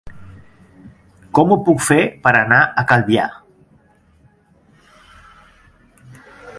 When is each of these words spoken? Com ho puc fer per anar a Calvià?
Com 1.39 1.53
ho 1.55 1.57
puc 1.67 1.83
fer 1.87 1.99
per 2.23 2.33
anar 2.39 2.63
a 2.65 2.85
Calvià? 2.93 3.27